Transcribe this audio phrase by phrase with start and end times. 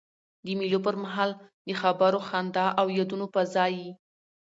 [0.45, 1.31] د مېلو پر مهال
[1.67, 3.89] د خبرو، خندا او یادونو فضا يي.